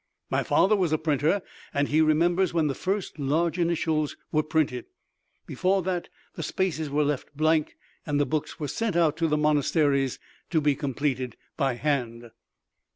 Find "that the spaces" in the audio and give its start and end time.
5.83-6.89